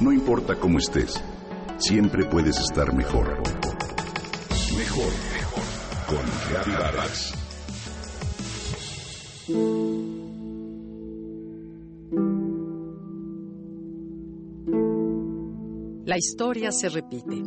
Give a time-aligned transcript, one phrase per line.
[0.00, 1.20] No importa cómo estés,
[1.78, 3.42] siempre puedes estar mejor.
[4.76, 5.64] Mejor, mejor.
[6.06, 7.34] Con Reavivadas.
[16.04, 17.42] La historia se repite.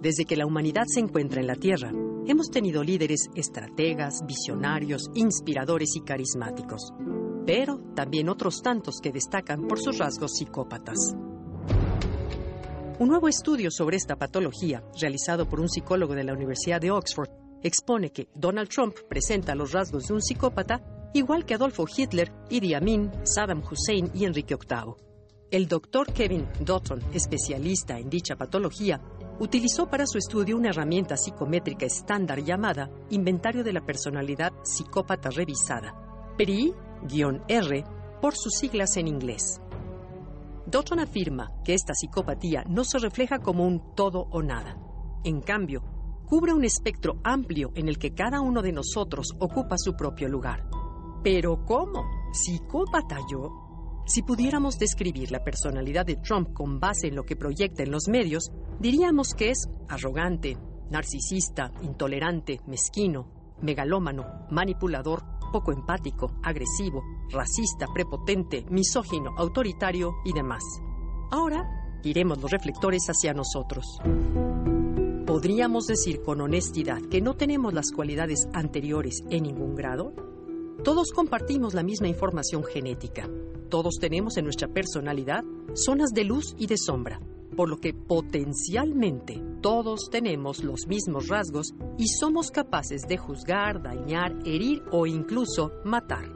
[0.00, 1.90] Desde que la humanidad se encuentra en la Tierra,
[2.28, 6.92] hemos tenido líderes estrategas, visionarios, inspiradores y carismáticos,
[7.44, 11.16] pero también otros tantos que destacan por sus rasgos psicópatas.
[12.98, 17.28] Un nuevo estudio sobre esta patología, realizado por un psicólogo de la Universidad de Oxford,
[17.62, 20.80] expone que Donald Trump presenta los rasgos de un psicópata
[21.12, 24.94] igual que Adolfo Hitler, Idi Amin, Saddam Hussein y Enrique VIII.
[25.50, 28.98] El doctor Kevin Dotton, especialista en dicha patología,
[29.40, 35.94] utilizó para su estudio una herramienta psicométrica estándar llamada Inventario de la Personalidad Psicópata Revisada,
[36.38, 37.84] PRI-R,
[38.22, 39.60] por sus siglas en inglés.
[40.66, 44.76] Dotton afirma que esta psicopatía no se refleja como un todo o nada.
[45.22, 45.82] En cambio,
[46.26, 50.68] cubre un espectro amplio en el que cada uno de nosotros ocupa su propio lugar.
[51.22, 52.04] Pero ¿cómo?
[52.32, 54.02] ¿Psicópata yo?
[54.06, 58.08] Si pudiéramos describir la personalidad de Trump con base en lo que proyecta en los
[58.08, 60.56] medios, diríamos que es arrogante,
[60.90, 63.28] narcisista, intolerante, mezquino,
[63.62, 65.22] megalómano, manipulador,
[65.56, 70.62] poco empático, agresivo, racista, prepotente, misógino, autoritario y demás.
[71.30, 71.64] Ahora,
[72.02, 73.86] iremos los reflectores hacia nosotros.
[75.26, 80.12] ¿Podríamos decir con honestidad que no tenemos las cualidades anteriores en ningún grado?
[80.84, 83.26] Todos compartimos la misma información genética.
[83.70, 87.18] Todos tenemos en nuestra personalidad zonas de luz y de sombra,
[87.54, 94.36] por lo que potencialmente todos tenemos los mismos rasgos y somos capaces de juzgar, dañar,
[94.44, 96.28] herir o incluso matar.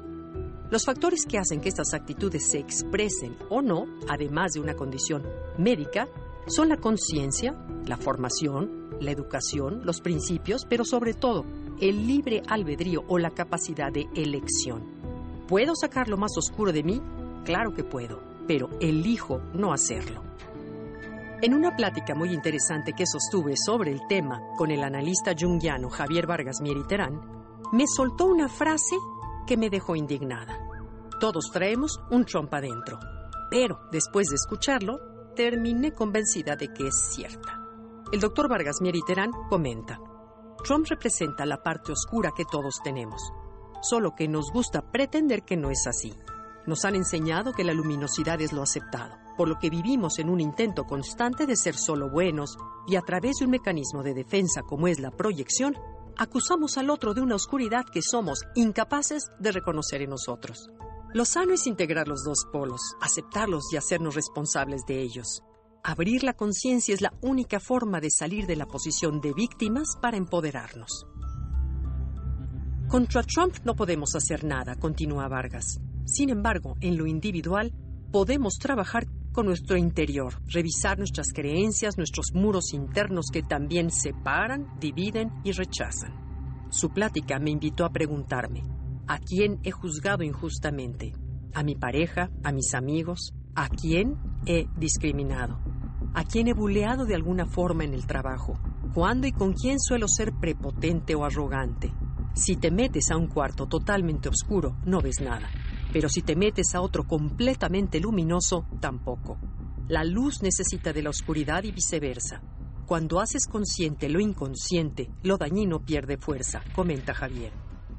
[0.70, 5.24] Los factores que hacen que estas actitudes se expresen o no, además de una condición
[5.58, 6.08] médica,
[6.46, 7.54] son la conciencia,
[7.86, 11.44] la formación, la educación, los principios, pero sobre todo
[11.80, 14.84] el libre albedrío o la capacidad de elección.
[15.48, 17.00] ¿Puedo sacar lo más oscuro de mí?
[17.44, 20.22] Claro que puedo, pero elijo no hacerlo.
[21.42, 26.26] En una plática muy interesante que sostuve sobre el tema con el analista junguiano Javier
[26.26, 27.18] Vargas Mieriterán,
[27.72, 28.96] me soltó una frase
[29.46, 30.58] que me dejó indignada.
[31.18, 32.98] Todos traemos un Trump adentro,
[33.50, 34.98] pero después de escucharlo,
[35.34, 37.58] terminé convencida de que es cierta.
[38.12, 39.98] El doctor Vargas Mieriterán comenta,
[40.62, 43.32] Trump representa la parte oscura que todos tenemos,
[43.80, 46.12] solo que nos gusta pretender que no es así.
[46.70, 50.40] Nos han enseñado que la luminosidad es lo aceptado, por lo que vivimos en un
[50.40, 54.86] intento constante de ser solo buenos y a través de un mecanismo de defensa como
[54.86, 55.74] es la proyección,
[56.16, 60.70] acusamos al otro de una oscuridad que somos incapaces de reconocer en nosotros.
[61.12, 65.42] Lo sano es integrar los dos polos, aceptarlos y hacernos responsables de ellos.
[65.82, 70.18] Abrir la conciencia es la única forma de salir de la posición de víctimas para
[70.18, 71.04] empoderarnos.
[72.88, 75.80] Contra Trump no podemos hacer nada, continúa Vargas.
[76.10, 77.72] Sin embargo, en lo individual,
[78.10, 85.30] podemos trabajar con nuestro interior, revisar nuestras creencias, nuestros muros internos que también separan, dividen
[85.44, 86.68] y rechazan.
[86.70, 88.64] Su plática me invitó a preguntarme,
[89.06, 91.12] ¿a quién he juzgado injustamente?
[91.54, 92.28] ¿A mi pareja?
[92.42, 93.32] ¿A mis amigos?
[93.54, 94.16] ¿A quién
[94.46, 95.60] he discriminado?
[96.12, 98.58] ¿A quién he buleado de alguna forma en el trabajo?
[98.94, 101.94] ¿Cuándo y con quién suelo ser prepotente o arrogante?
[102.34, 105.52] Si te metes a un cuarto totalmente oscuro, no ves nada.
[105.92, 109.38] Pero si te metes a otro completamente luminoso, tampoco.
[109.88, 112.42] La luz necesita de la oscuridad y viceversa.
[112.86, 117.52] Cuando haces consciente lo inconsciente, lo dañino pierde fuerza, comenta Javier.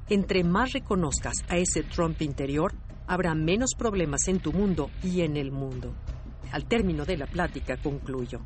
[0.10, 2.74] Entre más reconozcas a ese Trump interior,
[3.08, 5.94] habrá menos problemas en tu mundo y en el mundo.
[6.52, 8.42] Al término de la plática concluyo.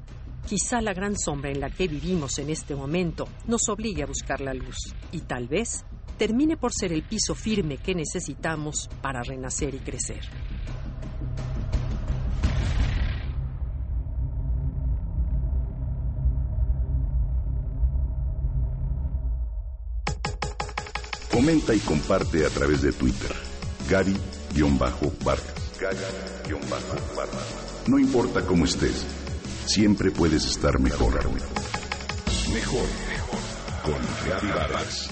[0.48, 4.42] Quizá la gran sombra en la que vivimos en este momento nos obligue a buscar
[4.42, 4.78] la luz
[5.12, 5.84] y tal vez
[6.18, 10.22] termine por ser el piso firme que necesitamos para renacer y crecer.
[21.32, 23.32] Comenta y comparte a través de Twitter.
[23.90, 25.56] Gary-Vargas.
[27.88, 29.06] No importa cómo estés,
[29.66, 31.14] siempre puedes estar mejor.
[32.54, 33.40] Mejor, mejor.
[33.84, 35.10] Con Gary Vargas.